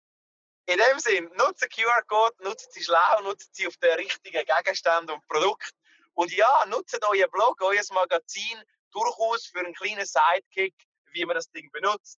In 0.66 0.76
dem 0.78 0.98
Sinn, 0.98 1.30
nutzt 1.38 1.66
QR-Code, 1.70 2.36
nutzt 2.44 2.72
sie 2.72 2.82
schlau, 2.82 3.22
nutzt 3.22 3.54
sie 3.54 3.66
auf 3.66 3.76
den 3.78 3.92
richtigen 3.92 4.44
Gegenständen 4.44 5.10
und 5.10 5.26
Produkt. 5.28 5.70
Und 6.14 6.34
ja, 6.34 6.64
nutzt 6.68 6.98
euer 7.08 7.28
Blog, 7.28 7.60
euer 7.62 7.82
Magazin 7.92 8.58
durchaus 8.90 9.46
für 9.46 9.60
einen 9.60 9.74
kleinen 9.74 10.06
Sidekick, 10.06 10.74
wie 11.12 11.24
man 11.24 11.36
das 11.36 11.50
Ding 11.50 11.70
benutzt. 11.72 12.18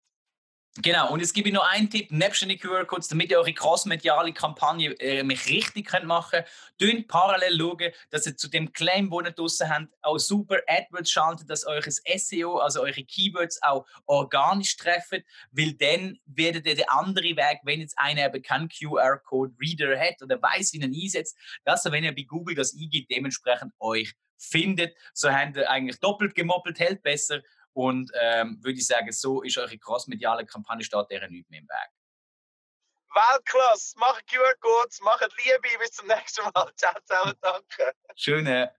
Genau, 0.83 1.11
und 1.11 1.21
jetzt 1.21 1.33
gebe 1.33 1.49
ich 1.49 1.55
noch 1.55 1.67
einen 1.71 1.89
Tipp, 1.89 2.11
nebst 2.11 2.43
den 2.43 2.59
QR-Codes, 2.59 3.09
damit 3.09 3.31
ihr 3.31 3.39
eure 3.39 3.55
crossmediale 3.55 4.35
Kampagne 4.35 4.91
äh, 5.01 5.23
richtig 5.23 5.87
könnt 5.87 6.05
machen 6.05 6.43
könnt, 6.79 7.09
parallel 7.09 7.57
schauen, 7.59 7.93
dass 8.11 8.27
ihr 8.27 8.37
zu 8.37 8.49
dem 8.49 8.71
Claim, 8.73 9.09
den 9.11 9.25
ihr 9.25 9.31
draussen 9.31 9.71
habt, 9.71 9.89
auch 10.03 10.19
super 10.19 10.59
AdWords 10.67 11.11
schaltet, 11.11 11.49
dass 11.49 11.65
das 11.65 12.03
SEO, 12.17 12.59
also 12.59 12.83
eure 12.83 13.05
Keywords 13.05 13.63
auch 13.63 13.87
organisch 14.05 14.77
treffen, 14.77 15.23
weil 15.51 15.73
dann 15.73 16.19
werdet 16.27 16.67
ihr 16.67 16.75
den 16.75 16.89
anderen 16.89 17.37
Weg, 17.37 17.61
wenn 17.65 17.81
jetzt 17.81 17.99
einer 17.99 18.27
eben 18.27 18.43
keinen 18.43 18.69
QR-Code-Reader 18.69 19.99
hat 19.99 20.21
oder 20.23 20.41
weiß, 20.43 20.75
wie 20.75 20.81
er 20.81 20.89
ihn 20.89 21.05
einsetzt, 21.05 21.39
dass 21.65 21.87
er, 21.87 21.93
wenn 21.93 22.05
ihr 22.05 22.15
bei 22.15 22.23
Google 22.23 22.55
das 22.55 22.75
eingibt, 22.75 23.11
dementsprechend 23.11 23.73
euch 23.81 24.13
findet. 24.37 24.95
So 25.15 25.31
habt 25.31 25.57
ihr 25.57 25.71
eigentlich 25.71 25.99
doppelt 26.01 26.35
gemoppelt, 26.35 26.79
hält 26.79 27.03
besser 27.03 27.41
und 27.77 28.11
ähm, 28.19 28.59
würde 28.63 28.79
ich 28.79 28.87
sagen, 28.87 29.13
so 29.13 29.43
ist 29.43 29.59
eure 29.59 29.77
crossmediale 29.77 30.47
Kampagne 30.47 30.83
steht 30.83 31.11
deren 31.11 31.31
nicht 31.31 31.51
mehr 31.51 31.61
im 31.61 31.69
Weg. 31.69 31.91
Weltklasse, 33.15 33.99
macht 33.99 34.27
QR-Codes, 34.29 35.03
macht 35.03 35.29
Liebe, 35.45 35.79
bis 35.79 35.91
zum 35.93 36.07
nächsten 36.07 36.43
Mal. 36.43 36.71
Ciao 36.77 36.95
zusammen, 37.05 37.35
danke. 37.43 37.93
Schöne. 38.15 38.73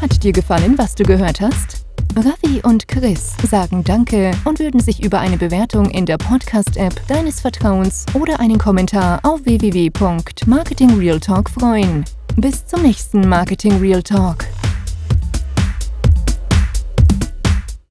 Hat 0.00 0.22
dir 0.22 0.30
gefallen, 0.32 0.78
was 0.78 0.94
du 0.94 1.02
gehört 1.02 1.40
hast? 1.40 1.84
Ravi 2.16 2.62
und 2.62 2.86
Chris 2.88 3.36
sagen 3.48 3.84
Danke 3.84 4.32
und 4.44 4.60
würden 4.60 4.80
sich 4.80 5.02
über 5.02 5.18
eine 5.18 5.36
Bewertung 5.36 5.90
in 5.90 6.06
der 6.06 6.16
Podcast-App 6.18 7.06
deines 7.08 7.40
Vertrauens 7.40 8.06
oder 8.14 8.38
einen 8.40 8.58
Kommentar 8.58 9.20
auf 9.24 9.44
www.marketingrealtalk 9.44 11.50
freuen. 11.50 12.04
Bis 12.36 12.64
zum 12.66 12.82
nächsten 12.82 13.28
Marketing 13.28 13.80
Real 13.80 14.02
Talk. 14.02 14.46